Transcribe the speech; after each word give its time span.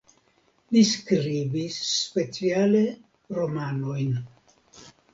Li 0.75 0.81
skribis 0.91 1.77
speciale 1.91 2.83
romanojn. 3.39 4.21